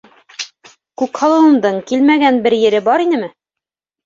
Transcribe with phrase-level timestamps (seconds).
[1.01, 1.77] Күкһылыуымдың...
[1.93, 3.31] килмәгән бер ере бар инеме?!